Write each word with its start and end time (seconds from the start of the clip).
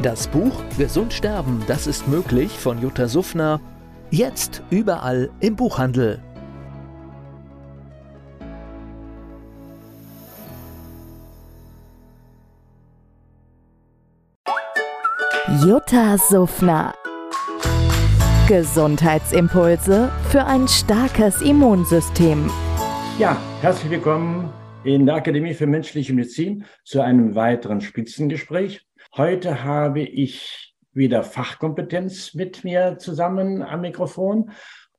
Das 0.00 0.26
Buch 0.26 0.52
Gesund 0.78 1.12
sterben, 1.12 1.62
das 1.68 1.86
ist 1.86 2.08
möglich 2.08 2.50
von 2.50 2.80
Jutta 2.80 3.06
Suffner. 3.06 3.60
Jetzt 4.10 4.62
überall 4.70 5.30
im 5.40 5.54
Buchhandel. 5.54 6.20
Jutta 15.64 16.16
Suffner. 16.18 16.94
Gesundheitsimpulse 18.48 20.10
für 20.30 20.44
ein 20.44 20.66
starkes 20.66 21.42
Immunsystem. 21.42 22.50
Ja, 23.18 23.36
herzlich 23.60 23.90
willkommen 23.90 24.52
in 24.84 25.06
der 25.06 25.14
Akademie 25.14 25.54
für 25.54 25.66
menschliche 25.66 26.12
Medizin 26.12 26.64
zu 26.82 27.00
einem 27.00 27.36
weiteren 27.36 27.80
Spitzengespräch. 27.80 28.84
Heute 29.14 29.62
habe 29.62 30.00
ich 30.00 30.74
wieder 30.94 31.22
Fachkompetenz 31.22 32.32
mit 32.32 32.64
mir 32.64 32.96
zusammen 32.96 33.62
am 33.62 33.82
Mikrofon 33.82 34.52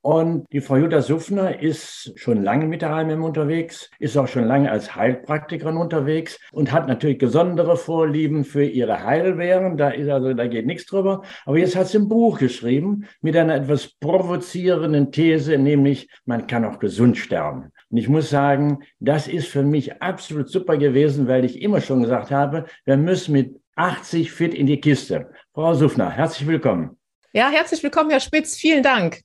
und 0.06 0.46
die 0.52 0.60
Frau 0.60 0.76
Jutta 0.76 1.02
Suffner 1.02 1.62
ist 1.62 2.12
schon 2.16 2.44
lange 2.44 2.68
mit 2.68 2.82
der 2.84 2.90
HMM 2.90 3.24
unterwegs, 3.24 3.90
ist 3.98 4.16
auch 4.18 4.28
schon 4.28 4.44
lange 4.44 4.70
als 4.70 4.96
Heilpraktikerin 4.96 5.78
unterwegs 5.78 6.40
und 6.52 6.74
hat 6.74 6.90
natürlich 6.90 7.18
besondere 7.18 7.76
Vorlieben 7.76 8.44
für 8.44 8.66
ihre 8.66 9.04
Heilwehren. 9.04 9.78
Da 9.78 9.90
ist 9.90 10.10
also, 10.10 10.34
da 10.34 10.46
geht 10.46 10.66
nichts 10.68 10.86
drüber. 10.86 11.24
Aber 11.46 11.58
jetzt 11.58 11.78
hat 11.78 11.88
sie 11.88 12.00
ein 12.00 12.10
Buch 12.10 12.38
geschrieben 12.38 13.08
mit 13.22 13.38
einer 13.38 13.56
etwas 13.56 13.96
provozierenden 14.00 15.12
These, 15.12 15.58
nämlich 15.58 16.10
man 16.26 16.46
kann 16.48 16.66
auch 16.66 16.80
gesund 16.80 17.18
sterben. 17.18 17.72
Und 17.90 17.98
ich 17.98 18.10
muss 18.10 18.30
sagen, 18.30 18.80
das 19.00 19.30
ist 19.30 19.48
für 19.48 19.64
mich 19.64 20.04
absolut 20.04 20.50
super 20.50 20.78
gewesen, 20.78 21.28
weil 21.30 21.46
ich 21.46 21.62
immer 21.62 21.80
schon 21.80 22.04
gesagt 22.04 22.30
habe, 22.30 22.66
wir 22.84 22.98
müssen 22.98 23.32
mit 23.32 23.63
80 23.76 24.32
fit 24.32 24.54
in 24.54 24.68
die 24.68 24.80
Kiste. 24.80 25.32
Frau 25.54 25.74
Suffner, 25.74 26.12
herzlich 26.12 26.48
willkommen. 26.48 26.98
Ja, 27.34 27.50
herzlich 27.50 27.82
willkommen, 27.82 28.12
Herr 28.12 28.20
Spitz. 28.20 28.56
Vielen 28.56 28.84
Dank. 28.84 29.22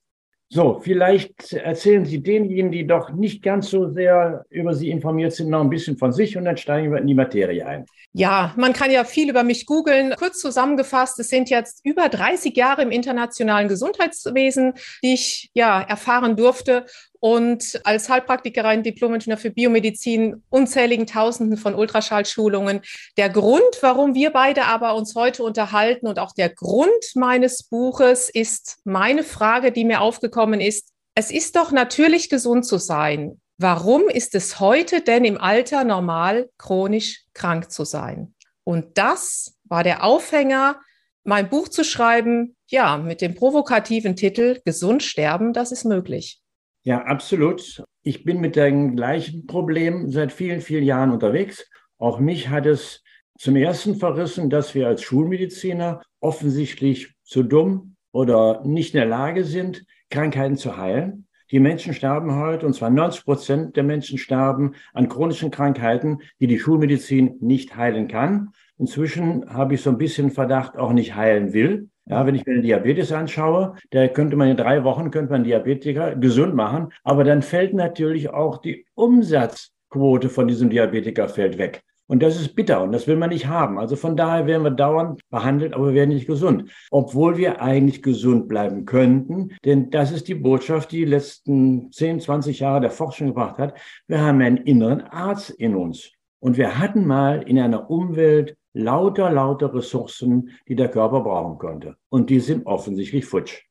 So, 0.51 0.81
vielleicht 0.83 1.53
erzählen 1.53 2.07
Sie 2.07 2.23
denjenigen, 2.23 2.73
die 2.73 2.87
doch 2.87 3.11
nicht 3.11 3.43
ganz 3.43 3.69
so 3.69 3.93
sehr 3.93 4.47
über 4.49 4.75
Sie 4.75 4.89
informiert 4.89 5.35
sind, 5.35 5.51
noch 5.51 5.61
ein 5.61 5.69
bisschen 5.69 5.99
von 5.99 6.11
sich 6.11 6.39
und 6.39 6.47
dann 6.47 6.57
steigen 6.57 6.91
wir 6.91 7.01
in 7.01 7.07
die 7.07 7.15
Materie 7.15 7.67
ein. 7.67 7.85
Ja, 8.15 8.55
man 8.57 8.73
kann 8.73 8.91
ja 8.91 9.05
viel 9.05 9.29
über 9.29 9.43
mich 9.43 9.67
googeln. 9.67 10.15
Kurz 10.19 10.39
zusammengefasst, 10.39 11.19
es 11.19 11.29
sind 11.29 11.51
jetzt 11.51 11.85
über 11.85 12.09
30 12.09 12.57
Jahre 12.57 12.81
im 12.81 12.91
internationalen 12.91 13.69
Gesundheitswesen, 13.69 14.73
die 15.03 15.13
ich 15.13 15.51
ja 15.53 15.83
erfahren 15.83 16.35
durfte 16.35 16.87
und 17.21 17.81
als 17.85 18.09
Heilpraktikerin, 18.09 18.83
Diplom-Ingenieur 18.83 19.39
für 19.39 19.51
Biomedizin, 19.51 20.43
unzähligen 20.51 21.07
Tausenden 21.07 21.57
von 21.57 21.75
Ultraschallschulungen. 21.75 22.81
Der 23.17 23.29
Grund, 23.29 23.63
warum 23.81 24.15
wir 24.15 24.31
beide 24.31 24.65
aber 24.65 24.95
uns 24.95 25.15
heute 25.15 25.43
unterhalten 25.43 26.07
und 26.07 26.19
auch 26.19 26.33
der 26.33 26.51
Grund 26.51 26.91
meines 27.15 27.65
Buches 27.65 28.29
ist 28.29 28.79
meine 28.85 29.25
Frage, 29.25 29.73
die 29.73 29.85
mir 29.85 30.01
aufgekommen 30.01 30.61
ist. 30.61 30.91
Es 31.15 31.31
ist 31.31 31.57
doch 31.57 31.73
natürlich 31.73 32.31
gesund 32.31 32.65
zu 32.65 32.79
sein. 32.79 33.41
Warum 33.57 34.09
ist 34.09 34.37
es 34.37 34.61
heute 34.61 35.01
denn 35.01 35.25
im 35.25 35.41
Alter 35.41 35.83
normal, 35.83 36.49
chronisch 36.59 37.25
krank 37.35 37.73
zu 37.73 37.85
sein? 37.85 38.35
Und 38.63 38.99
das 38.99 39.57
war 39.65 39.83
der 39.83 40.05
Aufhänger, 40.05 40.81
mein 41.25 41.51
Buch 41.51 41.69
zu 41.69 41.85
schreiben, 41.85 42.57
ja, 42.69 42.97
mit 42.97 43.21
dem 43.21 43.35
provokativen 43.35 44.15
Titel 44.15 44.61
Gesund 44.65 45.03
sterben, 45.03 45.53
das 45.53 45.73
ist 45.73 45.85
möglich. 45.85 46.41
Ja, 46.83 47.05
absolut. 47.05 47.83
Ich 48.03 48.25
bin 48.25 48.41
mit 48.41 48.57
dem 48.57 48.97
gleichen 48.97 49.47
Problem 49.47 50.11
seit 50.11 50.33
vielen, 50.33 50.61
vielen 50.61 50.85
Jahren 50.85 51.11
unterwegs. 51.11 51.69
Auch 51.99 52.19
mich 52.21 52.49
hat 52.49 52.67
es 52.67 53.03
zum 53.39 53.57
ersten 53.57 53.97
verrissen, 53.97 54.51
dass 54.51 54.75
wir 54.75 54.89
als 54.89 55.03
Schulmediziner 55.03 56.03
offensichtlich 56.21 57.15
zu 57.23 57.43
dumm 57.43 57.97
oder 58.13 58.63
nicht 58.65 58.95
in 58.95 59.01
der 59.01 59.09
Lage 59.09 59.45
sind, 59.45 59.85
Krankheiten 60.11 60.57
zu 60.57 60.77
heilen. 60.77 61.27
Die 61.51 61.61
Menschen 61.61 61.95
sterben 61.95 62.37
heute, 62.37 62.67
und 62.67 62.75
zwar 62.75 62.91
90 62.91 63.25
Prozent 63.25 63.77
der 63.77 63.85
Menschen 63.85 64.19
sterben 64.19 64.75
an 64.93 65.09
chronischen 65.09 65.51
Krankheiten, 65.51 66.19
die 66.41 66.47
die 66.47 66.59
Schulmedizin 66.59 67.37
nicht 67.41 67.77
heilen 67.77 68.07
kann. 68.07 68.51
Inzwischen 68.79 69.53
habe 69.53 69.75
ich 69.75 69.83
so 69.83 69.91
ein 69.91 69.99
bisschen 69.99 70.31
Verdacht, 70.31 70.77
auch 70.77 70.93
nicht 70.93 71.17
heilen 71.17 71.53
will. 71.53 71.89
Ja, 72.07 72.25
wenn 72.27 72.35
ich 72.35 72.47
mir 72.47 72.55
den 72.55 72.63
Diabetes 72.63 73.13
anschaue, 73.13 73.75
da 73.91 74.09
könnte 74.09 74.37
man 74.37 74.49
in 74.49 74.57
drei 74.57 74.83
Wochen 74.85 75.11
könnte 75.11 75.33
man 75.33 75.45
Diabetiker 75.45 76.15
gesund 76.17 76.55
machen, 76.55 76.89
aber 77.05 77.23
dann 77.23 77.43
fällt 77.43 77.75
natürlich 77.75 78.31
auch 78.31 78.59
die 78.59 78.87
Umsatzquote 78.95 80.31
von 80.31 80.49
diesem 80.49 80.71
Diabetiker 80.71 81.29
fällt 81.29 81.59
weg. 81.59 81.83
Und 82.07 82.23
das 82.23 82.41
ist 82.41 82.55
bitter 82.55 82.83
und 82.83 82.93
das 82.93 83.07
will 83.07 83.17
man 83.17 83.29
nicht 83.29 83.49
haben. 83.49 83.79
Also 83.79 83.95
von 83.95 84.17
daher 84.17 84.47
werden 84.47 84.63
wir 84.63 84.71
dauernd 84.71 85.21
behandelt, 85.29 85.75
aber 85.75 85.89
wir 85.89 85.95
werden 85.95 86.15
nicht 86.15 86.27
gesund. 86.27 86.71
Obwohl 86.91 87.37
wir 87.37 87.61
eigentlich 87.61 88.03
gesund 88.03 88.49
bleiben 88.49 88.87
könnten, 88.87 89.51
denn 89.67 89.91
das 89.91 90.11
ist 90.11 90.27
die 90.27 90.35
Botschaft, 90.35 90.91
die 90.93 91.01
die 91.01 91.05
letzten 91.05 91.93
10, 91.93 92.21
20 92.21 92.61
Jahre 92.61 92.81
der 92.81 92.91
Forschung 92.91 93.29
gebracht 93.29 93.59
hat. 93.59 93.75
Wir 94.07 94.23
haben 94.23 94.41
einen 94.41 94.57
inneren 94.57 95.03
Arzt 95.03 95.51
in 95.51 95.77
uns. 95.77 96.11
Und 96.41 96.57
wir 96.57 96.79
hatten 96.79 97.07
mal 97.07 97.43
in 97.43 97.59
einer 97.59 97.91
Umwelt 97.91 98.57
lauter, 98.73 99.31
lauter 99.31 99.75
Ressourcen, 99.75 100.51
die 100.69 100.77
der 100.77 100.89
Körper 100.89 101.21
brauchen 101.21 101.59
könnte. 101.59 101.97
Und 102.09 102.31
die 102.31 102.41
sind 102.41 102.67
offensichtlich 102.67 103.27
futsch. 103.27 103.63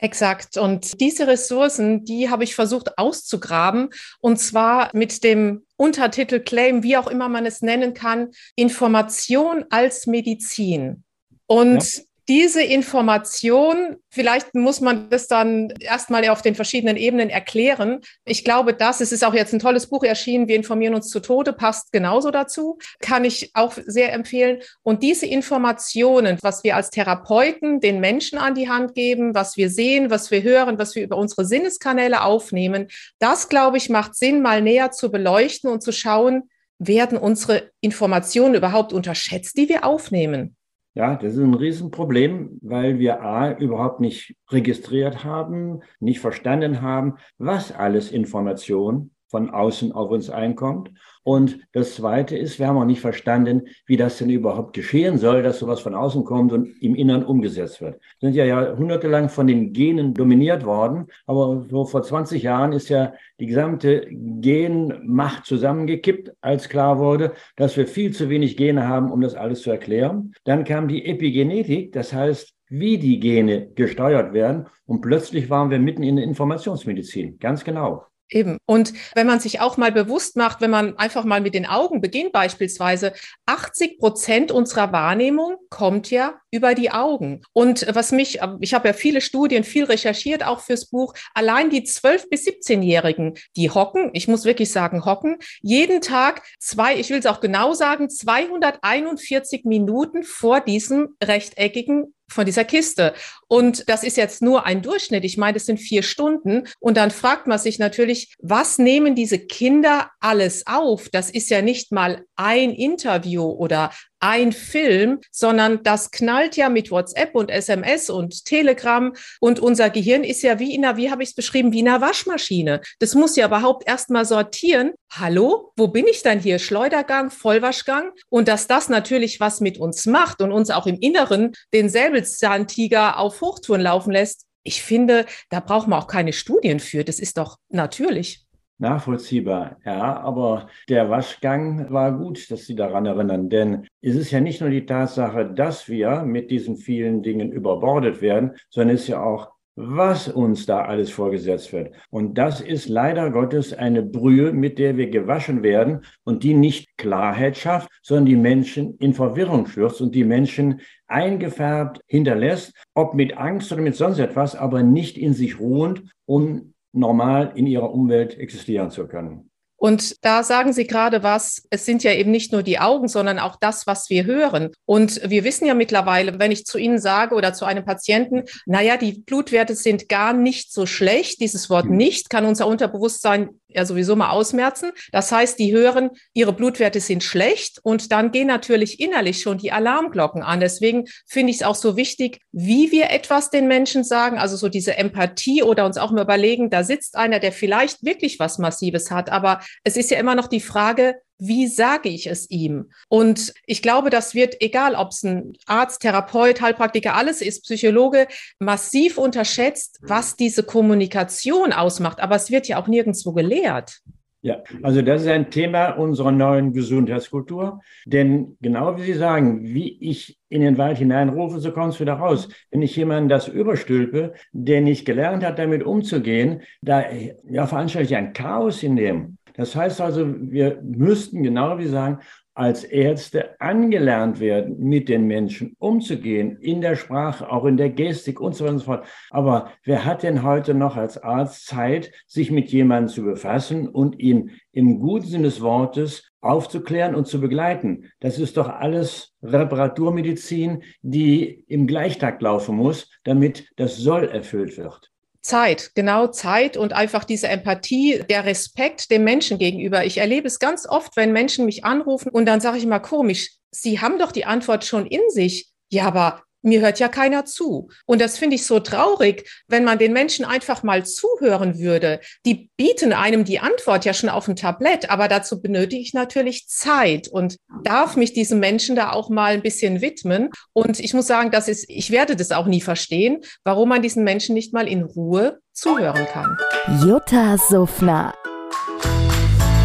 Exakt. 0.00 0.56
Und 0.56 1.00
diese 1.00 1.26
Ressourcen, 1.26 2.04
die 2.04 2.30
habe 2.30 2.44
ich 2.44 2.54
versucht 2.54 2.98
auszugraben. 2.98 3.90
Und 4.20 4.38
zwar 4.38 4.90
mit 4.92 5.24
dem 5.24 5.66
Untertitel 5.76 6.38
Claim, 6.38 6.84
wie 6.84 6.96
auch 6.96 7.08
immer 7.08 7.28
man 7.28 7.46
es 7.46 7.62
nennen 7.62 7.94
kann, 7.94 8.30
Information 8.54 9.64
als 9.70 10.06
Medizin. 10.06 11.02
Und 11.46 11.96
ja 11.96 12.02
diese 12.28 12.62
Information, 12.62 13.96
vielleicht 14.10 14.54
muss 14.54 14.82
man 14.82 15.08
das 15.08 15.28
dann 15.28 15.72
erstmal 15.80 16.28
auf 16.28 16.42
den 16.42 16.54
verschiedenen 16.54 16.98
Ebenen 16.98 17.30
erklären. 17.30 18.00
Ich 18.26 18.44
glaube, 18.44 18.74
das, 18.74 19.00
es 19.00 19.12
ist 19.12 19.24
auch 19.24 19.32
jetzt 19.32 19.54
ein 19.54 19.60
tolles 19.60 19.88
Buch 19.88 20.04
erschienen, 20.04 20.46
wir 20.46 20.56
informieren 20.56 20.94
uns 20.94 21.08
zu 21.08 21.20
Tode, 21.20 21.54
passt 21.54 21.90
genauso 21.90 22.30
dazu, 22.30 22.78
kann 23.00 23.24
ich 23.24 23.50
auch 23.54 23.72
sehr 23.86 24.12
empfehlen. 24.12 24.60
Und 24.82 25.02
diese 25.02 25.24
Informationen, 25.24 26.38
was 26.42 26.62
wir 26.64 26.76
als 26.76 26.90
Therapeuten 26.90 27.80
den 27.80 27.98
Menschen 27.98 28.38
an 28.38 28.54
die 28.54 28.68
Hand 28.68 28.94
geben, 28.94 29.34
was 29.34 29.56
wir 29.56 29.70
sehen, 29.70 30.10
was 30.10 30.30
wir 30.30 30.42
hören, 30.42 30.78
was 30.78 30.94
wir 30.94 31.04
über 31.04 31.16
unsere 31.16 31.46
Sinneskanäle 31.46 32.22
aufnehmen, 32.22 32.88
das, 33.18 33.48
glaube 33.48 33.78
ich, 33.78 33.88
macht 33.88 34.14
Sinn, 34.14 34.42
mal 34.42 34.60
näher 34.60 34.90
zu 34.90 35.10
beleuchten 35.10 35.70
und 35.70 35.82
zu 35.82 35.92
schauen, 35.92 36.50
werden 36.78 37.16
unsere 37.16 37.70
Informationen 37.80 38.54
überhaupt 38.54 38.92
unterschätzt, 38.92 39.56
die 39.56 39.68
wir 39.68 39.84
aufnehmen? 39.84 40.57
Ja, 40.94 41.16
das 41.16 41.34
ist 41.34 41.40
ein 41.40 41.54
Riesenproblem, 41.54 42.58
weil 42.60 42.98
wir 42.98 43.22
A, 43.22 43.52
überhaupt 43.52 44.00
nicht 44.00 44.34
registriert 44.50 45.22
haben, 45.22 45.80
nicht 46.00 46.20
verstanden 46.20 46.82
haben, 46.82 47.14
was 47.38 47.72
alles 47.72 48.10
Information 48.10 49.12
von 49.28 49.50
außen 49.50 49.92
auf 49.92 50.10
uns 50.10 50.30
einkommt. 50.30 50.90
Und 51.22 51.58
das 51.72 51.94
Zweite 51.94 52.38
ist, 52.38 52.58
wir 52.58 52.66
haben 52.66 52.78
auch 52.78 52.86
nicht 52.86 53.00
verstanden, 53.00 53.68
wie 53.86 53.98
das 53.98 54.18
denn 54.18 54.30
überhaupt 54.30 54.72
geschehen 54.72 55.18
soll, 55.18 55.42
dass 55.42 55.58
sowas 55.58 55.80
von 55.80 55.94
außen 55.94 56.24
kommt 56.24 56.52
und 56.52 56.68
im 56.82 56.94
Innern 56.94 57.22
umgesetzt 57.24 57.82
wird. 57.82 58.00
Wir 58.20 58.28
sind 58.28 58.34
ja 58.34 58.46
jahrhundertelang 58.46 59.28
von 59.28 59.46
den 59.46 59.74
Genen 59.74 60.14
dominiert 60.14 60.64
worden, 60.64 61.06
aber 61.26 61.66
so 61.68 61.84
vor 61.84 62.02
20 62.02 62.42
Jahren 62.42 62.72
ist 62.72 62.88
ja 62.88 63.12
die 63.40 63.46
gesamte 63.46 64.06
Genmacht 64.10 65.44
zusammengekippt, 65.44 66.32
als 66.40 66.68
klar 66.68 66.98
wurde, 66.98 67.32
dass 67.56 67.76
wir 67.76 67.86
viel 67.86 68.14
zu 68.14 68.30
wenig 68.30 68.56
Gene 68.56 68.88
haben, 68.88 69.12
um 69.12 69.20
das 69.20 69.34
alles 69.34 69.60
zu 69.60 69.70
erklären. 69.70 70.32
Dann 70.44 70.64
kam 70.64 70.88
die 70.88 71.04
Epigenetik, 71.04 71.92
das 71.92 72.12
heißt, 72.12 72.54
wie 72.68 72.98
die 72.98 73.20
Gene 73.20 73.68
gesteuert 73.74 74.32
werden. 74.32 74.66
Und 74.86 75.00
plötzlich 75.00 75.50
waren 75.50 75.70
wir 75.70 75.78
mitten 75.78 76.02
in 76.02 76.16
der 76.16 76.24
Informationsmedizin. 76.24 77.38
Ganz 77.38 77.64
genau. 77.64 78.04
Eben. 78.30 78.58
Und 78.66 78.92
wenn 79.14 79.26
man 79.26 79.40
sich 79.40 79.60
auch 79.60 79.78
mal 79.78 79.90
bewusst 79.90 80.36
macht, 80.36 80.60
wenn 80.60 80.70
man 80.70 80.98
einfach 80.98 81.24
mal 81.24 81.40
mit 81.40 81.54
den 81.54 81.64
Augen 81.66 82.00
beginnt, 82.02 82.32
beispielsweise, 82.32 83.14
80 83.46 83.98
Prozent 83.98 84.52
unserer 84.52 84.92
Wahrnehmung 84.92 85.56
kommt 85.70 86.10
ja 86.10 86.38
über 86.50 86.74
die 86.74 86.90
Augen. 86.90 87.42
Und 87.52 87.86
was 87.94 88.12
mich, 88.12 88.40
ich 88.60 88.74
habe 88.74 88.88
ja 88.88 88.94
viele 88.94 89.22
Studien, 89.22 89.64
viel 89.64 89.84
recherchiert, 89.84 90.44
auch 90.44 90.60
fürs 90.60 90.90
Buch, 90.90 91.14
allein 91.34 91.70
die 91.70 91.86
12- 91.86 92.28
bis 92.28 92.46
17-Jährigen, 92.46 93.34
die 93.56 93.70
hocken, 93.70 94.10
ich 94.12 94.28
muss 94.28 94.44
wirklich 94.44 94.70
sagen, 94.70 95.06
hocken, 95.06 95.38
jeden 95.62 96.00
Tag 96.02 96.42
zwei, 96.58 96.96
ich 96.96 97.08
will 97.08 97.18
es 97.18 97.26
auch 97.26 97.40
genau 97.40 97.72
sagen, 97.72 98.10
241 98.10 99.64
Minuten 99.64 100.22
vor 100.22 100.60
diesem 100.60 101.16
rechteckigen 101.22 102.14
von 102.28 102.44
dieser 102.44 102.64
Kiste. 102.64 103.14
Und 103.48 103.88
das 103.88 104.04
ist 104.04 104.16
jetzt 104.16 104.42
nur 104.42 104.66
ein 104.66 104.82
Durchschnitt. 104.82 105.24
Ich 105.24 105.38
meine, 105.38 105.54
das 105.54 105.66
sind 105.66 105.78
vier 105.78 106.02
Stunden. 106.02 106.64
Und 106.78 106.96
dann 106.96 107.10
fragt 107.10 107.46
man 107.46 107.58
sich 107.58 107.78
natürlich, 107.78 108.34
was 108.38 108.78
nehmen 108.78 109.14
diese 109.14 109.38
Kinder 109.38 110.10
alles 110.20 110.66
auf? 110.66 111.08
Das 111.08 111.30
ist 111.30 111.48
ja 111.50 111.62
nicht 111.62 111.90
mal 111.90 112.24
ein 112.36 112.70
Interview 112.70 113.44
oder 113.44 113.90
ein 114.20 114.52
Film, 114.52 115.20
sondern 115.30 115.82
das 115.82 116.10
knallt 116.10 116.56
ja 116.56 116.68
mit 116.68 116.90
WhatsApp 116.90 117.34
und 117.34 117.50
SMS 117.50 118.10
und 118.10 118.44
Telegram 118.44 119.12
und 119.40 119.60
unser 119.60 119.90
Gehirn 119.90 120.24
ist 120.24 120.42
ja 120.42 120.58
wie 120.58 120.74
in 120.74 120.84
einer, 120.84 120.96
wie 120.96 121.10
habe 121.10 121.22
ich 121.22 121.30
es 121.30 121.34
beschrieben, 121.34 121.72
wie 121.72 121.80
in 121.80 121.88
einer 121.88 122.00
Waschmaschine. 122.00 122.80
Das 122.98 123.14
muss 123.14 123.36
ja 123.36 123.46
überhaupt 123.46 123.86
erstmal 123.86 124.24
sortieren. 124.24 124.92
Hallo, 125.10 125.72
wo 125.76 125.88
bin 125.88 126.06
ich 126.06 126.22
dann 126.22 126.40
hier? 126.40 126.58
Schleudergang, 126.58 127.30
Vollwaschgang 127.30 128.10
und 128.28 128.48
dass 128.48 128.66
das 128.66 128.88
natürlich 128.88 129.40
was 129.40 129.60
mit 129.60 129.78
uns 129.78 130.06
macht 130.06 130.42
und 130.42 130.52
uns 130.52 130.70
auch 130.70 130.86
im 130.86 130.98
Inneren 130.98 131.52
den 131.72 131.88
Säbelzahntiger 131.88 133.18
auf 133.18 133.40
Hochtouren 133.40 133.80
laufen 133.80 134.12
lässt. 134.12 134.44
Ich 134.64 134.82
finde, 134.82 135.24
da 135.50 135.60
brauchen 135.60 135.90
wir 135.90 135.98
auch 135.98 136.08
keine 136.08 136.32
Studien 136.32 136.80
für. 136.80 137.04
Das 137.04 137.20
ist 137.20 137.38
doch 137.38 137.56
natürlich. 137.70 138.47
Nachvollziehbar, 138.80 139.78
ja, 139.84 140.20
aber 140.20 140.68
der 140.88 141.10
Waschgang 141.10 141.90
war 141.90 142.16
gut, 142.16 142.48
dass 142.50 142.66
Sie 142.66 142.76
daran 142.76 143.06
erinnern, 143.06 143.48
denn 143.50 143.88
es 144.00 144.14
ist 144.14 144.30
ja 144.30 144.40
nicht 144.40 144.60
nur 144.60 144.70
die 144.70 144.86
Tatsache, 144.86 145.46
dass 145.52 145.88
wir 145.88 146.22
mit 146.22 146.52
diesen 146.52 146.76
vielen 146.76 147.24
Dingen 147.24 147.50
überbordet 147.50 148.22
werden, 148.22 148.52
sondern 148.70 148.94
es 148.94 149.02
ist 149.02 149.08
ja 149.08 149.20
auch, 149.20 149.50
was 149.80 150.28
uns 150.28 150.66
da 150.66 150.82
alles 150.82 151.10
vorgesetzt 151.10 151.72
wird. 151.72 151.94
Und 152.10 152.36
das 152.36 152.60
ist 152.60 152.88
leider 152.88 153.30
Gottes 153.30 153.72
eine 153.72 154.02
Brühe, 154.02 154.52
mit 154.52 154.78
der 154.78 154.96
wir 154.96 155.08
gewaschen 155.08 155.62
werden 155.62 156.00
und 156.24 156.42
die 156.42 156.54
nicht 156.54 156.96
Klarheit 156.96 157.56
schafft, 157.56 157.88
sondern 158.02 158.26
die 158.26 158.36
Menschen 158.36 158.96
in 158.98 159.14
Verwirrung 159.14 159.66
stürzt 159.66 160.00
und 160.00 160.16
die 160.16 160.24
Menschen 160.24 160.80
eingefärbt 161.06 162.00
hinterlässt, 162.06 162.74
ob 162.94 163.14
mit 163.14 163.36
Angst 163.38 163.72
oder 163.72 163.82
mit 163.82 163.94
sonst 163.94 164.18
etwas, 164.18 164.56
aber 164.56 164.82
nicht 164.82 165.16
in 165.16 165.32
sich 165.32 165.60
ruhend, 165.60 166.02
um 166.26 166.74
normal 166.92 167.52
in 167.54 167.66
ihrer 167.66 167.92
Umwelt 167.92 168.38
existieren 168.38 168.90
zu 168.90 169.06
können. 169.06 169.48
Und 169.80 170.24
da 170.24 170.42
sagen 170.42 170.72
Sie 170.72 170.88
gerade 170.88 171.22
was, 171.22 171.68
es 171.70 171.86
sind 171.86 172.02
ja 172.02 172.12
eben 172.12 172.32
nicht 172.32 172.50
nur 172.50 172.64
die 172.64 172.80
Augen, 172.80 173.06
sondern 173.06 173.38
auch 173.38 173.54
das, 173.54 173.86
was 173.86 174.10
wir 174.10 174.24
hören. 174.24 174.70
Und 174.86 175.20
wir 175.24 175.44
wissen 175.44 175.66
ja 175.66 175.74
mittlerweile, 175.74 176.40
wenn 176.40 176.50
ich 176.50 176.64
zu 176.64 176.78
Ihnen 176.78 176.98
sage 176.98 177.36
oder 177.36 177.52
zu 177.54 177.64
einem 177.64 177.84
Patienten, 177.84 178.42
naja, 178.66 178.96
die 178.96 179.20
Blutwerte 179.20 179.76
sind 179.76 180.08
gar 180.08 180.32
nicht 180.32 180.72
so 180.72 180.84
schlecht, 180.84 181.40
dieses 181.40 181.70
Wort 181.70 181.86
hm. 181.86 181.96
nicht 181.96 182.28
kann 182.28 182.44
unser 182.44 182.66
Unterbewusstsein 182.66 183.50
ja 183.68 183.84
sowieso 183.84 184.16
mal 184.16 184.30
ausmerzen. 184.30 184.92
Das 185.12 185.30
heißt, 185.30 185.58
die 185.58 185.72
hören, 185.72 186.10
ihre 186.32 186.52
Blutwerte 186.52 187.00
sind 187.00 187.22
schlecht 187.22 187.78
und 187.82 188.12
dann 188.12 188.32
gehen 188.32 188.46
natürlich 188.46 189.00
innerlich 189.00 189.40
schon 189.40 189.58
die 189.58 189.72
Alarmglocken 189.72 190.42
an. 190.42 190.60
Deswegen 190.60 191.04
finde 191.26 191.50
ich 191.50 191.58
es 191.58 191.62
auch 191.62 191.74
so 191.74 191.96
wichtig, 191.96 192.40
wie 192.52 192.90
wir 192.90 193.10
etwas 193.10 193.50
den 193.50 193.68
Menschen 193.68 194.04
sagen, 194.04 194.38
also 194.38 194.56
so 194.56 194.68
diese 194.68 194.96
Empathie 194.96 195.62
oder 195.62 195.84
uns 195.86 195.98
auch 195.98 196.10
mal 196.10 196.22
überlegen, 196.22 196.70
da 196.70 196.82
sitzt 196.82 197.16
einer, 197.16 197.38
der 197.38 197.52
vielleicht 197.52 198.04
wirklich 198.04 198.38
was 198.38 198.58
Massives 198.58 199.10
hat, 199.10 199.30
aber 199.30 199.60
es 199.84 199.96
ist 199.96 200.10
ja 200.10 200.18
immer 200.18 200.34
noch 200.34 200.48
die 200.48 200.60
Frage, 200.60 201.16
wie 201.38 201.66
sage 201.66 202.08
ich 202.08 202.26
es 202.26 202.50
ihm? 202.50 202.90
Und 203.08 203.54
ich 203.66 203.82
glaube, 203.82 204.10
das 204.10 204.34
wird, 204.34 204.56
egal 204.60 204.94
ob 204.94 205.10
es 205.10 205.22
ein 205.22 205.54
Arzt, 205.66 206.02
Therapeut, 206.02 206.60
Heilpraktiker, 206.60 207.14
alles 207.14 207.40
ist, 207.40 207.62
Psychologe, 207.62 208.26
massiv 208.58 209.18
unterschätzt, 209.18 209.98
was 210.02 210.36
diese 210.36 210.62
Kommunikation 210.62 211.72
ausmacht. 211.72 212.20
Aber 212.20 212.36
es 212.36 212.50
wird 212.50 212.68
ja 212.68 212.80
auch 212.80 212.88
nirgendwo 212.88 213.32
gelehrt. 213.32 214.00
Ja, 214.40 214.62
also 214.84 215.02
das 215.02 215.22
ist 215.22 215.28
ein 215.28 215.50
Thema 215.50 215.90
unserer 215.90 216.30
neuen 216.30 216.72
Gesundheitskultur. 216.72 217.80
Denn 218.06 218.56
genau 218.60 218.96
wie 218.96 219.02
Sie 219.02 219.14
sagen, 219.14 219.64
wie 219.64 219.98
ich 220.00 220.38
in 220.48 220.60
den 220.60 220.78
Wald 220.78 220.98
hineinrufe, 220.98 221.58
so 221.58 221.72
kommt 221.72 221.94
es 221.94 222.00
wieder 222.00 222.14
raus. 222.14 222.48
Wenn 222.70 222.82
ich 222.82 222.94
jemanden 222.94 223.28
das 223.28 223.48
überstülpe, 223.48 224.34
der 224.52 224.80
nicht 224.80 225.04
gelernt 225.04 225.44
hat, 225.44 225.58
damit 225.58 225.82
umzugehen, 225.82 226.62
da 226.82 227.04
ja, 227.50 227.66
veranstalte 227.66 228.06
ich 228.06 228.16
ein 228.16 228.32
Chaos 228.32 228.84
in 228.84 228.94
dem. 228.94 229.37
Das 229.58 229.74
heißt 229.74 230.00
also, 230.00 230.24
wir 230.38 230.80
müssten 230.84 231.42
genau 231.42 231.78
wie 231.78 231.88
sagen, 231.88 232.20
als 232.54 232.84
Ärzte 232.84 233.60
angelernt 233.60 234.38
werden, 234.38 234.78
mit 234.78 235.08
den 235.08 235.26
Menschen 235.26 235.74
umzugehen, 235.80 236.58
in 236.60 236.80
der 236.80 236.94
Sprache, 236.94 237.50
auch 237.50 237.64
in 237.64 237.76
der 237.76 237.90
Gestik 237.90 238.40
und 238.40 238.54
so 238.54 238.64
weiter 238.64 238.74
und 238.74 238.78
so 238.78 238.84
fort. 238.84 239.06
Aber 239.30 239.72
wer 239.82 240.04
hat 240.04 240.22
denn 240.22 240.44
heute 240.44 240.74
noch 240.74 240.96
als 240.96 241.18
Arzt 241.18 241.66
Zeit, 241.66 242.12
sich 242.28 242.52
mit 242.52 242.68
jemandem 242.68 243.12
zu 243.12 243.24
befassen 243.24 243.88
und 243.88 244.20
ihn 244.20 244.52
im 244.70 245.00
guten 245.00 245.26
Sinne 245.26 245.44
des 245.44 245.60
Wortes 245.60 246.30
aufzuklären 246.40 247.16
und 247.16 247.26
zu 247.26 247.40
begleiten? 247.40 248.04
Das 248.20 248.38
ist 248.38 248.56
doch 248.56 248.68
alles 248.68 249.34
Reparaturmedizin, 249.42 250.84
die 251.02 251.64
im 251.66 251.88
Gleichtakt 251.88 252.42
laufen 252.42 252.76
muss, 252.76 253.10
damit 253.24 253.68
das 253.74 253.96
Soll 253.96 254.28
erfüllt 254.28 254.78
wird. 254.78 255.10
Zeit, 255.42 255.92
genau 255.94 256.26
Zeit 256.28 256.76
und 256.76 256.92
einfach 256.92 257.24
diese 257.24 257.48
Empathie, 257.48 258.22
der 258.28 258.44
Respekt 258.44 259.10
dem 259.10 259.24
Menschen 259.24 259.58
gegenüber. 259.58 260.04
Ich 260.04 260.18
erlebe 260.18 260.46
es 260.46 260.58
ganz 260.58 260.86
oft, 260.86 261.16
wenn 261.16 261.32
Menschen 261.32 261.64
mich 261.64 261.84
anrufen 261.84 262.30
und 262.30 262.46
dann 262.46 262.60
sage 262.60 262.78
ich 262.78 262.86
mal 262.86 262.98
komisch, 262.98 263.52
Sie 263.70 264.00
haben 264.00 264.18
doch 264.18 264.32
die 264.32 264.46
Antwort 264.46 264.84
schon 264.84 265.06
in 265.06 265.20
sich. 265.28 265.70
Ja, 265.90 266.06
aber 266.06 266.42
mir 266.62 266.80
hört 266.80 266.98
ja 266.98 267.08
keiner 267.08 267.44
zu. 267.44 267.88
Und 268.06 268.20
das 268.20 268.38
finde 268.38 268.56
ich 268.56 268.66
so 268.66 268.80
traurig, 268.80 269.48
wenn 269.68 269.84
man 269.84 269.98
den 269.98 270.12
Menschen 270.12 270.44
einfach 270.44 270.82
mal 270.82 271.04
zuhören 271.04 271.78
würde. 271.78 272.20
Die 272.44 272.70
bieten 272.76 273.12
einem 273.12 273.44
die 273.44 273.60
Antwort 273.60 274.04
ja 274.04 274.14
schon 274.14 274.28
auf 274.28 274.46
dem 274.46 274.56
Tablett, 274.56 275.10
aber 275.10 275.28
dazu 275.28 275.60
benötige 275.60 276.02
ich 276.02 276.14
natürlich 276.14 276.66
Zeit 276.68 277.28
und 277.28 277.56
darf 277.84 278.16
mich 278.16 278.32
diesem 278.32 278.60
Menschen 278.60 278.96
da 278.96 279.12
auch 279.12 279.30
mal 279.30 279.52
ein 279.52 279.62
bisschen 279.62 280.00
widmen. 280.00 280.50
Und 280.72 281.00
ich 281.00 281.14
muss 281.14 281.26
sagen, 281.26 281.50
das 281.50 281.68
ist, 281.68 281.86
ich 281.88 282.10
werde 282.10 282.36
das 282.36 282.50
auch 282.50 282.66
nie 282.66 282.80
verstehen, 282.80 283.40
warum 283.64 283.88
man 283.88 284.02
diesen 284.02 284.24
Menschen 284.24 284.54
nicht 284.54 284.72
mal 284.72 284.88
in 284.88 285.02
Ruhe 285.02 285.58
zuhören 285.72 286.26
kann. 286.26 286.56
Jutta 287.04 287.56
Suffner. 287.56 288.34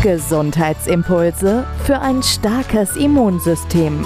Gesundheitsimpulse 0.02 1.66
für 1.86 2.00
ein 2.00 2.22
starkes 2.24 2.98
Immunsystem. 2.98 4.06